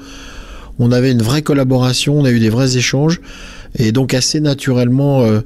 On 0.79 0.91
avait 0.91 1.11
une 1.11 1.21
vraie 1.21 1.41
collaboration, 1.41 2.19
on 2.19 2.25
a 2.25 2.31
eu 2.31 2.39
des 2.39 2.49
vrais 2.49 2.77
échanges. 2.77 3.21
Et 3.77 3.91
donc 3.91 4.13
assez 4.13 4.39
naturellement, 4.39 5.23
euh, 5.23 5.41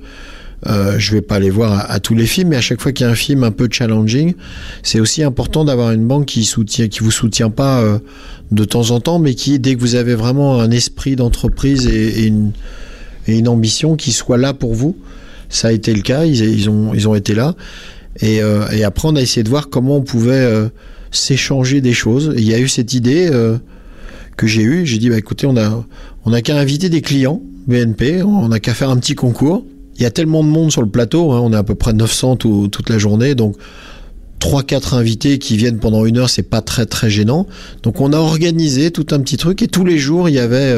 euh, 0.68 0.96
je 0.98 1.14
vais 1.14 1.22
pas 1.22 1.36
aller 1.36 1.50
voir 1.50 1.90
à, 1.90 2.00
tous 2.00 2.16
les 2.16 2.26
films, 2.26 2.50
mais 2.50 2.58
à 2.58 2.62
chaque 2.62 2.82
fois 2.82 2.92
qu'il 2.92 3.06
y 3.06 3.10
a 3.10 3.12
un 3.12 3.16
film 3.16 3.44
un 3.44 3.52
peu 3.52 3.68
challenging, 3.72 4.34
c'est 4.84 5.00
aussi 5.00 5.24
important 5.24 5.66
d'avoir 5.66 5.92
une 5.92 6.06
banque 6.06 6.26
qui 6.26 6.44
soutient, 6.46 6.88
qui 6.88 7.00
vous 7.00 7.12
soutient 7.12 7.50
pas 7.50 7.82
euh, 7.82 8.00
de 8.52 8.66
temps 8.66 8.92
en 8.92 9.00
temps, 9.00 9.20
mais 9.20 9.36
qui, 9.36 9.60
dès 9.60 9.76
que 9.76 9.80
vous 9.80 9.96
avez 9.96 10.16
vraiment 10.16 10.60
un 10.60 10.72
esprit 10.72 11.16
d'entreprise 11.16 11.88
et, 11.88 12.26
une, 12.28 13.48
ambition, 13.48 13.96
qui 13.96 14.12
soit 14.12 14.38
là 14.38 14.54
pour 14.54 14.74
vous. 14.74 14.98
Ça 15.50 15.68
a 15.68 15.72
été 15.72 15.94
le 15.94 16.02
cas, 16.02 16.26
ils, 16.26 16.42
ils 16.42 16.70
ont, 16.70 16.94
ils 16.96 17.08
ont 17.08 17.14
été 17.14 17.36
là. 17.36 17.56
Et, 18.22 18.42
euh, 18.42 18.68
et, 18.70 18.84
après, 18.84 19.08
on 19.08 19.16
a 19.16 19.22
essayé 19.22 19.44
de 19.44 19.50
voir 19.50 19.70
comment 19.70 19.98
on 19.98 20.02
pouvait 20.02 20.34
euh, 20.34 20.70
s'échanger 21.12 21.82
des 21.82 21.94
choses. 21.94 22.34
il 22.38 22.44
y 22.44 22.54
a 22.54 22.60
eu 22.60 22.68
cette 22.68 22.94
idée 22.94 23.30
euh, 23.32 23.58
que 24.40 24.48
j'ai 24.48 24.62
eue. 24.62 24.86
J'ai 24.86 24.98
dit, 24.98 25.10
bah, 25.10 25.18
écoutez, 25.18 25.46
on 25.46 25.58
a, 25.58 25.86
on 26.26 26.32
a 26.32 26.42
qu'à 26.42 26.58
inviter 26.58 26.90
des 26.90 27.02
clients 27.02 27.42
BNP, 27.68 28.24
on 28.24 28.52
a 28.52 28.60
qu'à 28.60 28.74
faire 28.74 28.90
un 28.90 28.98
petit 28.98 29.14
concours. 29.14 29.66
Il 29.98 30.04
y 30.04 30.06
a 30.06 30.12
tellement 30.12 30.44
de 30.44 30.50
monde 30.50 30.72
sur 30.72 30.82
le 30.82 30.88
plateau, 30.88 31.34
hein, 31.34 31.42
on 31.44 31.52
est 31.52 31.58
à 31.58 31.64
peu 31.64 31.76
près 31.76 31.92
900 31.92 32.38
toute 32.38 32.90
la 32.90 32.98
journée, 32.98 33.36
donc 33.36 33.58
3-4 34.40 34.96
invités 34.96 35.40
qui 35.40 35.58
viennent 35.58 35.80
pendant 35.80 36.06
une 36.06 36.18
heure, 36.18 36.30
c'est 36.30 36.50
pas 36.50 36.62
très 36.62 36.86
très 36.86 37.10
gênant. 37.10 37.48
Donc 37.84 38.00
on 38.00 38.14
a 38.14 38.18
organisé 38.18 38.92
tout 38.92 39.08
un 39.12 39.20
petit 39.20 39.36
truc 39.36 39.62
et 39.62 39.68
tous 39.68 39.84
les 39.84 39.98
jours 39.98 40.30
il 40.30 40.36
y 40.36 40.40
avait 40.40 40.74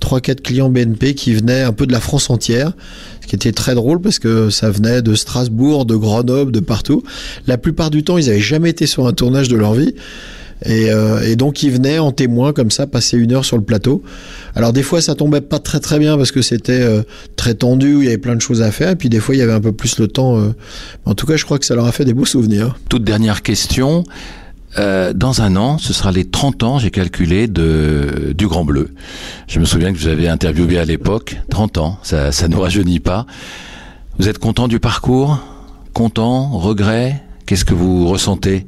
3-4 0.00 0.42
clients 0.42 0.70
BNP 0.70 1.14
qui 1.14 1.34
venaient 1.34 1.62
un 1.62 1.72
peu 1.72 1.88
de 1.88 1.92
la 1.92 1.98
France 1.98 2.30
entière, 2.30 2.72
ce 3.20 3.26
qui 3.26 3.34
était 3.34 3.50
très 3.50 3.74
drôle 3.74 4.00
parce 4.00 4.20
que 4.20 4.48
ça 4.48 4.70
venait 4.70 5.02
de 5.02 5.16
Strasbourg, 5.16 5.84
de 5.84 5.96
Grenoble, 5.96 6.52
de 6.52 6.60
partout. 6.60 7.02
La 7.48 7.58
plupart 7.58 7.90
du 7.90 8.04
temps 8.04 8.16
ils 8.16 8.26
n'avaient 8.26 8.38
jamais 8.38 8.70
été 8.70 8.86
sur 8.86 9.08
un 9.08 9.12
tournage 9.12 9.48
de 9.48 9.56
leur 9.56 9.74
vie. 9.74 9.96
Euh, 10.66 11.20
et, 11.22 11.36
donc 11.36 11.62
ils 11.62 11.70
venaient 11.70 11.98
en 11.98 12.12
témoin 12.12 12.52
comme 12.52 12.70
ça, 12.70 12.86
passer 12.86 13.16
une 13.16 13.32
heure 13.32 13.44
sur 13.44 13.56
le 13.56 13.62
plateau. 13.62 14.02
Alors 14.54 14.72
des 14.72 14.82
fois 14.82 15.00
ça 15.00 15.14
tombait 15.14 15.40
pas 15.40 15.58
très 15.58 15.80
très 15.80 15.98
bien 15.98 16.16
parce 16.16 16.32
que 16.32 16.42
c'était 16.42 16.80
euh, 16.80 17.02
très 17.36 17.54
tendu, 17.54 17.98
il 17.98 18.04
y 18.04 18.08
avait 18.08 18.18
plein 18.18 18.36
de 18.36 18.40
choses 18.40 18.62
à 18.62 18.70
faire, 18.70 18.90
et 18.90 18.96
puis 18.96 19.08
des 19.08 19.20
fois 19.20 19.34
il 19.34 19.38
y 19.38 19.42
avait 19.42 19.52
un 19.52 19.60
peu 19.60 19.72
plus 19.72 19.98
le 19.98 20.08
temps. 20.08 20.38
Euh. 20.38 20.54
En 21.04 21.14
tout 21.14 21.26
cas 21.26 21.36
je 21.36 21.44
crois 21.44 21.58
que 21.58 21.66
ça 21.66 21.74
leur 21.74 21.86
a 21.86 21.92
fait 21.92 22.04
des 22.04 22.14
beaux 22.14 22.24
souvenirs. 22.24 22.78
Toute 22.88 23.04
dernière 23.04 23.42
question. 23.42 24.04
dans 24.76 25.40
un 25.40 25.56
an, 25.56 25.78
ce 25.78 25.92
sera 25.94 26.12
les 26.12 26.26
30 26.26 26.62
ans, 26.62 26.78
j'ai 26.78 26.90
calculé, 26.90 27.48
de, 27.48 28.34
du 28.36 28.46
Grand 28.46 28.64
Bleu. 28.64 28.90
Je 29.48 29.58
me 29.58 29.64
souviens 29.64 29.90
que 29.90 29.98
vous 29.98 30.08
avez 30.08 30.28
interviewé 30.28 30.78
à 30.78 30.84
l'époque, 30.84 31.36
30 31.48 31.78
ans, 31.78 31.98
ça, 32.02 32.30
ça 32.30 32.48
ne 32.48 32.56
rajeunit 32.56 33.00
pas. 33.00 33.26
Vous 34.18 34.28
êtes 34.28 34.38
content 34.38 34.68
du 34.68 34.78
parcours? 34.78 35.38
Content? 35.94 36.50
Regret? 36.58 37.22
Qu'est-ce 37.46 37.64
que 37.64 37.74
vous 37.74 38.06
ressentez 38.08 38.66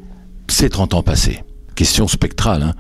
ces 0.49 0.71
30 0.71 0.95
ans 0.95 1.03
passés? 1.03 1.43
Question 1.79 2.09
spectrale. 2.09 2.63
Hein. 2.65 2.75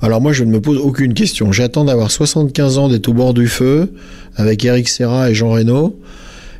Alors 0.00 0.22
moi, 0.22 0.32
je 0.32 0.44
ne 0.44 0.50
me 0.50 0.58
pose 0.58 0.78
aucune 0.78 1.12
question. 1.12 1.52
J'attends 1.52 1.84
d'avoir 1.84 2.10
75 2.10 2.78
ans, 2.78 2.88
d'être 2.88 3.06
au 3.08 3.12
bord 3.12 3.34
du 3.34 3.48
feu, 3.48 3.92
avec 4.36 4.64
Eric 4.64 4.88
Serra 4.88 5.30
et 5.30 5.34
Jean 5.34 5.50
Reno. 5.50 6.00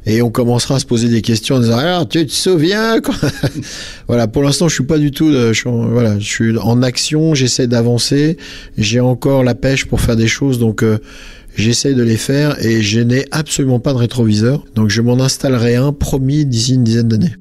Et 0.05 0.21
on 0.21 0.31
commencera 0.31 0.75
à 0.75 0.79
se 0.79 0.85
poser 0.85 1.09
des 1.09 1.23
questions 1.23 1.55
en 1.57 1.61
disant 1.61 1.79
ah, 1.79 2.05
tu 2.05 2.27
te 2.27 2.33
souviens 2.33 3.01
Voilà, 4.09 4.29
pour 4.29 4.43
l'instant, 4.43 4.69
je 4.69 4.75
suis 4.75 4.85
pas 4.85 4.99
du 4.99 5.11
tout. 5.11 5.33
je, 5.33 5.55
suis 5.55 5.71
en, 5.71 5.87
voilà, 5.87 6.19
je 6.19 6.27
suis 6.27 6.59
en 6.59 6.83
action. 6.83 7.35
J'essaie 7.35 7.67
d'avancer. 7.67 8.37
J'ai 8.77 9.01
encore 9.01 9.43
la 9.43 9.55
pêche 9.55 9.87
pour 9.87 10.03
faire 10.03 10.17
des 10.17 10.29
choses, 10.29 10.59
donc 10.59 10.83
euh, 10.83 10.99
j'essaie 11.57 11.95
de 11.95 12.03
les 12.03 12.19
faire. 12.19 12.63
Et 12.63 12.83
je 12.83 13.01
n'ai 13.01 13.25
absolument 13.31 13.81
pas 13.81 13.95
de 13.95 13.99
rétroviseur, 13.99 14.67
donc 14.75 14.91
je 14.91 15.01
m'en 15.01 15.19
installerai 15.19 15.77
un 15.77 15.95
promis 15.95 16.45
d'ici 16.45 16.75
une 16.75 16.85
dizaine 16.85 17.09
d'années. 17.09 17.33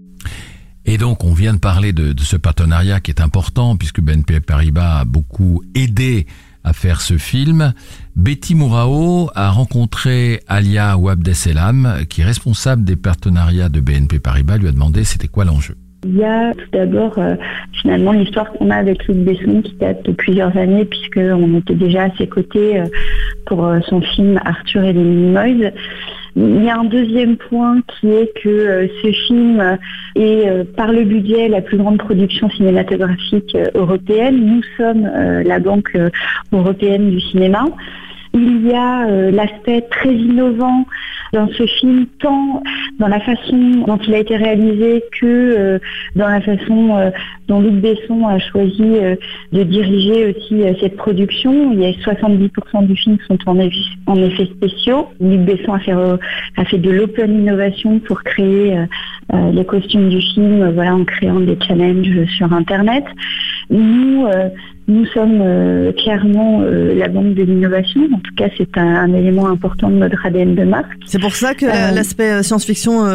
Et 0.86 0.98
donc, 0.98 1.24
on 1.24 1.34
vient 1.34 1.54
de 1.54 1.60
parler 1.60 1.94
de, 1.94 2.14
ce 2.20 2.36
partenariat 2.36 3.00
qui 3.00 3.12
est 3.12 3.22
important 3.22 3.78
puisque 3.78 4.02
BNP 4.02 4.40
Paribas 4.42 5.00
a 5.00 5.06
beaucoup 5.06 5.64
aidé 5.76 6.28
à 6.64 6.74
faire 6.74 7.02
ce 7.02 7.18
film. 7.18 7.74
Betty 8.16 8.56
Mourao 8.56 9.30
a 9.36 9.50
rencontré 9.52 10.42
Alia 10.48 10.98
Wabdeselam, 10.98 12.06
qui 12.10 12.22
est 12.22 12.26
responsable 12.26 12.84
des 12.84 12.96
partenariats 12.96 13.70
de 13.70 13.80
BNP 13.80 14.20
Paribas, 14.20 14.58
lui 14.58 14.68
a 14.68 14.72
demandé 14.72 15.04
c'était 15.04 15.28
quoi 15.28 15.46
l'enjeu. 15.46 15.76
Il 16.06 16.18
y 16.18 16.24
a 16.24 16.54
tout 16.54 16.70
d'abord 16.74 17.18
euh, 17.18 17.36
finalement 17.82 18.12
l'histoire 18.12 18.52
qu'on 18.52 18.70
a 18.70 18.76
avec 18.76 19.08
Luc 19.08 19.18
Besson 19.20 19.62
qui 19.62 19.74
date 19.76 20.04
de 20.06 20.12
plusieurs 20.12 20.56
années 20.58 20.84
puisqu'on 20.84 21.58
était 21.58 21.76
déjà 21.76 22.04
à 22.04 22.10
ses 22.18 22.28
côtés 22.28 22.80
euh, 22.80 22.86
pour 23.46 23.66
euh, 23.66 23.80
son 23.88 24.02
film 24.02 24.40
Arthur 24.44 24.84
et 24.84 24.92
les 24.92 25.04
Minimoys. 25.04 25.72
Il 26.36 26.64
y 26.64 26.70
a 26.70 26.80
un 26.80 26.86
deuxième 26.86 27.38
point 27.38 27.82
qui 27.88 28.10
est 28.10 28.34
que 28.42 28.50
euh, 28.50 28.88
ce 29.04 29.12
film 29.28 29.78
est 30.16 30.50
euh, 30.50 30.64
par 30.76 30.92
le 30.92 31.04
budget 31.04 31.48
la 31.48 31.62
plus 31.62 31.78
grande 31.78 32.00
production 32.00 32.50
cinématographique 32.50 33.54
euh, 33.54 33.68
européenne. 33.76 34.44
Nous 34.44 34.62
sommes 34.78 35.04
la 35.04 35.60
banque 35.60 35.96
européenne 36.52 37.12
du 37.12 37.22
cinéma. 37.22 37.66
Il 38.34 38.68
y 38.68 38.74
a 38.74 39.06
l'aspect 39.32 39.82
très 39.82 40.14
innovant 40.14 40.86
dans 41.34 41.48
ce 41.50 41.66
film, 41.66 42.06
tant 42.20 42.62
dans 43.00 43.08
la 43.08 43.20
façon 43.20 43.58
dont 43.88 43.98
il 43.98 44.14
a 44.14 44.20
été 44.20 44.38
réalisé 44.38 45.04
que 45.20 45.26
euh, 45.26 45.80
dans 46.16 46.28
la 46.28 46.40
façon 46.42 46.96
euh, 46.96 47.10
dont 47.48 47.60
Luc 47.60 47.74
Besson 47.74 48.28
a 48.28 48.38
choisi 48.38 48.84
euh, 48.84 49.16
de 49.52 49.64
diriger 49.64 50.28
aussi 50.28 50.62
cette 50.80 50.96
production. 50.96 51.74
Il 51.74 51.80
y 51.80 51.86
a 51.86 51.92
70% 51.92 52.86
du 52.86 52.96
film 52.96 53.18
sont 53.28 53.38
en, 53.48 53.58
effets 53.60 54.46
spéciaux. 54.46 55.10
Luc 55.20 55.42
Besson 55.42 55.74
a 55.74 55.80
fait, 55.80 55.92
a 55.92 56.66
fait 56.66 56.78
de 56.78 56.92
l'open 56.92 57.40
innovation 57.40 58.00
pour 58.00 58.22
créer 58.24 58.78
les 59.32 59.66
costumes 59.66 60.10
du 60.10 60.22
film 60.22 60.72
voilà, 60.72 60.96
en 60.96 61.04
créant 61.04 61.40
des 61.40 61.58
challenges 61.68 62.26
sur 62.38 62.52
Internet. 62.54 63.06
Nous, 63.70 64.28
nous 64.88 65.06
sommes 65.08 65.40
euh, 65.42 65.94
clairement 65.94 66.60
euh, 66.62 66.94
la 66.94 67.08
banque 67.08 67.36
de 67.36 67.44
l'innovation. 67.44 68.02
En 68.14 68.20
tout 68.20 68.36
cas, 68.36 68.50
c'est 68.58 68.78
un, 68.78 69.14
élément 69.14 69.48
important 69.48 69.90
de 69.90 69.96
notre 69.96 70.26
ADN 70.26 70.56
de 70.56 70.64
marque. 70.64 70.92
C'est 71.06 71.22
pour 71.22 71.36
ça 71.36 71.54
que 71.54 71.66
euh, 71.66 71.92
l'aspect 71.92 72.44
science-fiction, 72.44 73.06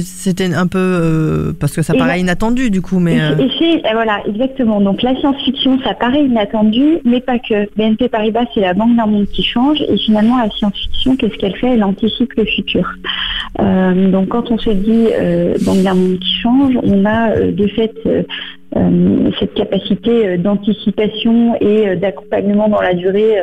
c'était 0.00 0.52
un 0.54 0.66
peu 0.66 1.54
parce 1.58 1.74
que 1.74 1.82
ça 1.82 1.94
paraît 1.94 2.20
inattendu 2.20 2.70
du 2.70 2.82
coup. 2.82 3.00
Mais 3.00 3.16
et, 3.16 3.80
voilà, 3.92 4.20
exactement. 4.26 4.80
Donc 4.80 5.02
la 5.02 5.16
science-fiction, 5.16 5.80
ça 5.82 5.94
paraît 5.94 6.24
inattendu, 6.24 6.98
mais 7.04 7.20
pas 7.20 7.38
que. 7.38 7.68
BNP 7.76 8.08
Paribas, 8.08 8.44
c'est 8.54 8.60
la 8.60 8.74
banque 8.74 8.96
d'un 8.96 9.06
monde 9.06 9.26
qui 9.32 9.42
change, 9.42 9.80
et 9.82 9.96
finalement, 9.98 10.38
la 10.38 10.50
science-fiction, 10.50 11.16
qu'est-ce 11.16 11.36
qu'elle 11.36 11.56
fait? 11.56 11.74
Elle 11.74 11.84
anticipe 11.84 12.32
le 12.34 12.44
futur. 12.44 12.88
donc 13.58 14.28
quand 14.28 14.50
on 14.50 14.58
se 14.58 14.70
dit 14.70 15.06
banque 15.64 15.82
d'un 15.82 15.94
monde 15.94 16.18
qui 16.18 16.34
change, 16.40 16.74
on 16.82 17.04
a 17.04 17.36
de 17.36 17.66
fait 17.68 17.94
cette 19.38 19.54
capacité 19.54 20.28
euh, 20.28 20.36
d'anticipation 20.36 21.56
et 21.60 21.88
euh, 21.88 21.96
d'accompagnement 21.96 22.68
dans 22.68 22.80
la 22.80 22.94
durée 22.94 23.40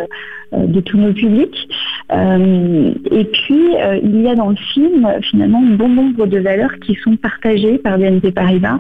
de 0.51 0.79
tous 0.79 0.98
nos 0.98 1.13
publics. 1.13 1.67
Et 2.12 3.25
puis, 3.25 3.63
il 4.03 4.21
y 4.21 4.27
a 4.27 4.35
dans 4.35 4.50
le 4.50 4.55
film 4.74 5.07
finalement 5.21 5.62
bon 5.62 5.89
nombre 5.89 6.27
de 6.27 6.39
valeurs 6.39 6.79
qui 6.79 6.95
sont 7.03 7.15
partagées 7.17 7.77
par 7.77 7.97
BNP 7.97 8.31
Paribas, 8.31 8.79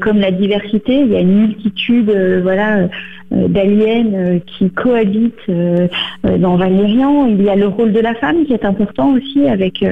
comme 0.00 0.18
la 0.18 0.30
diversité. 0.30 1.00
Il 1.00 1.12
y 1.12 1.16
a 1.16 1.20
une 1.20 1.46
multitude, 1.46 2.10
voilà 2.42 2.88
euh, 3.32 3.48
d'aliens 3.48 4.12
euh, 4.14 4.38
qui 4.46 4.70
cohabitent 4.70 5.34
euh, 5.48 5.88
dans 6.38 6.56
Valérian. 6.56 7.26
Il 7.28 7.42
y 7.42 7.48
a 7.48 7.56
le 7.56 7.66
rôle 7.66 7.92
de 7.92 8.00
la 8.00 8.14
femme 8.14 8.44
qui 8.44 8.52
est 8.52 8.64
important 8.64 9.14
aussi 9.14 9.46
avec 9.48 9.84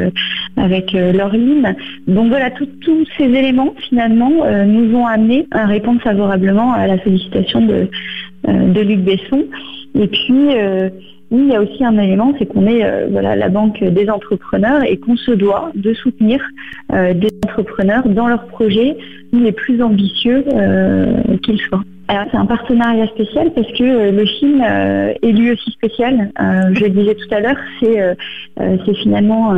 avec 0.56 0.92
Laureline. 0.92 1.74
Donc 2.06 2.28
voilà, 2.28 2.50
tous 2.50 3.06
ces 3.16 3.24
éléments 3.24 3.74
finalement 3.88 4.30
nous 4.66 4.94
ont 4.96 5.06
amené 5.06 5.46
à 5.52 5.66
répondre 5.66 6.00
favorablement 6.02 6.72
à 6.72 6.86
la 6.86 7.02
sollicitation 7.02 7.64
de, 7.64 7.88
de 8.46 8.80
Luc 8.80 9.00
Besson. 9.00 9.44
Et 9.94 10.06
puis 10.06 10.48
il 11.30 11.46
y 11.48 11.54
a 11.54 11.60
aussi 11.60 11.84
un 11.84 11.96
élément, 11.98 12.32
c'est 12.38 12.46
qu'on 12.46 12.66
est, 12.66 13.08
voilà, 13.10 13.36
la 13.36 13.48
banque 13.48 13.82
des 13.82 14.10
entrepreneurs 14.10 14.82
et 14.84 14.96
qu'on 14.96 15.16
se 15.16 15.30
doit 15.30 15.70
de 15.74 15.94
soutenir 15.94 16.40
des 16.92 17.28
entrepreneurs 17.46 18.08
dans 18.08 18.26
leurs 18.26 18.46
projets 18.46 18.96
les 19.32 19.52
plus 19.52 19.80
ambitieux 19.82 20.44
qu'ils 21.42 21.60
soient. 21.60 21.84
Alors 22.10 22.24
c'est 22.32 22.38
un 22.38 22.46
partenariat 22.46 23.06
spécial 23.06 23.52
parce 23.54 23.68
que 23.68 23.84
euh, 23.84 24.10
le 24.10 24.26
film 24.26 24.60
euh, 24.60 25.12
est 25.22 25.30
lui 25.30 25.52
aussi 25.52 25.70
spécial. 25.70 26.32
Euh, 26.40 26.74
je 26.74 26.86
le 26.86 26.90
disais 26.90 27.14
tout 27.14 27.32
à 27.32 27.38
l'heure, 27.38 27.56
c'est 27.78 28.94
finalement 28.96 29.54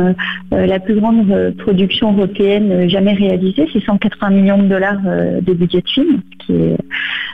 la 0.51 0.79
plus 0.79 0.95
grande 0.95 1.55
production 1.57 2.13
européenne 2.13 2.87
jamais 2.87 3.13
réalisée. 3.13 3.67
C'est 3.73 3.83
180 3.83 4.29
millions 4.29 4.61
de 4.61 4.67
dollars 4.67 5.01
de 5.01 5.53
budget 5.53 5.81
de 5.81 5.89
film, 5.89 6.21
ce 6.41 6.45
qui 6.45 6.53
est 6.53 6.77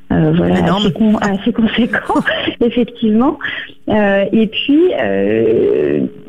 voilà, 0.10 0.56
assez, 1.22 1.52
conséquent, 1.52 2.22
effectivement. 2.62 3.38
et 3.90 4.48
puis, 4.48 4.92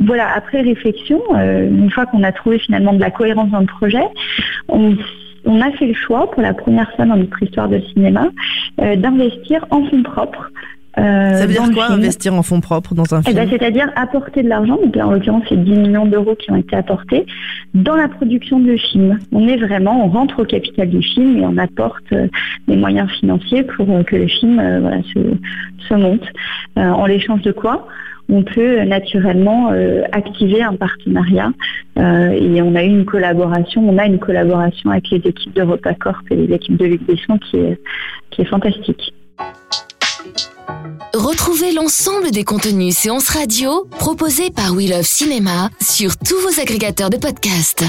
voilà, 0.01 0.35
après 0.35 0.63
réflexion, 0.63 1.21
une 1.37 1.91
fois 1.91 2.07
qu'on 2.07 2.25
a 2.25 2.33
trouvé 2.33 2.59
finalement 2.59 2.93
de 2.93 3.01
la 3.01 3.11
cohérence 3.11 3.51
dans 3.51 3.61
le 3.61 3.67
projet, 3.67 4.05
on 4.69 4.97
on 5.45 5.61
a 5.61 5.71
fait 5.73 5.87
le 5.87 5.95
choix, 5.95 6.31
pour 6.31 6.43
la 6.43 6.55
première 6.55 6.91
fois 6.95 7.07
dans 7.07 7.17
notre 7.17 7.43
histoire 7.43 7.69
de 7.69 7.81
cinéma, 7.93 8.29
euh, 8.81 8.97
d'investir 8.97 9.65
en 9.71 9.85
fonds 9.87 10.03
propres. 10.03 10.51
euh, 10.99 11.37
Ça 11.37 11.47
veut 11.47 11.53
dire 11.53 11.71
quoi 11.73 11.91
investir 11.91 12.35
en 12.35 12.43
fonds 12.43 12.61
propres 12.61 12.95
dans 12.95 13.15
un 13.15 13.21
eh 13.27 13.33
ben, 13.33 13.49
film? 13.49 13.59
C'est-à-dire 13.59 13.91
apporter 13.97 14.43
de 14.43 14.49
l'argent, 14.49 14.77
donc 14.77 14.95
là 14.97 15.07
en 15.07 15.13
l'occurrence 15.13 15.45
c'est 15.49 15.63
10 15.63 15.71
millions 15.71 16.07
d'euros 16.07 16.35
qui 16.35 16.51
ont 16.51 16.57
été 16.57 16.77
apportés, 16.77 17.27
dans 17.75 17.97
la 17.97 18.09
production 18.09 18.61
de 18.61 18.77
film. 18.77 19.19
On 19.33 19.47
est 19.49 19.57
vraiment, 19.57 20.05
on 20.05 20.09
rentre 20.09 20.43
au 20.43 20.45
capital 20.45 20.89
du 20.89 21.03
film 21.03 21.39
et 21.39 21.47
on 21.47 21.57
apporte 21.59 22.13
euh, 22.13 22.27
des 22.69 22.77
moyens 22.77 23.11
financiers 23.13 23.63
pour 23.63 23.87
que 24.05 24.17
le 24.17 24.27
film 24.29 24.57
voilà, 24.81 25.03
se, 25.15 25.21
se 25.89 25.95
monte. 25.95 26.25
En 26.77 27.07
l'échange 27.07 27.43
de 27.43 27.53
quoi? 27.53 27.87
On 28.31 28.43
peut 28.43 28.83
naturellement 28.85 29.73
euh, 29.73 30.03
activer 30.13 30.63
un 30.63 30.77
partenariat 30.77 31.51
euh, 31.99 32.31
et 32.31 32.63
on 32.63 32.75
a 32.75 32.85
eu 32.85 32.89
une 32.89 33.05
collaboration, 33.05 33.89
on 33.89 33.99
a 33.99 34.07
une 34.07 34.19
collaboration 34.19 34.91
avec 34.91 35.11
les 35.11 35.19
équipes 35.19 35.55
de 35.55 35.63
Repacorp 35.63 36.23
et 36.31 36.37
les 36.37 36.55
équipes 36.55 36.77
de 36.77 36.87
Luc 36.87 37.03
Besson 37.03 37.39
qui 37.39 37.57
est, 37.57 37.81
qui 38.31 38.43
est 38.43 38.47
fantastique. 38.47 39.13
Retrouvez 41.13 41.73
l'ensemble 41.73 42.31
des 42.31 42.45
contenus 42.45 42.97
séances 42.97 43.29
radio 43.29 43.85
proposés 43.99 44.51
par 44.51 44.75
We 44.75 44.89
Love 44.89 45.03
Cinéma 45.03 45.69
sur 45.81 46.17
tous 46.17 46.37
vos 46.37 46.61
agrégateurs 46.61 47.11
de 47.11 47.17
podcasts. 47.17 47.85